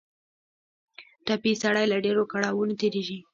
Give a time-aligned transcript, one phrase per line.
[1.25, 3.17] ټپي سړی له ډېرو کړاوونو تېرېږي.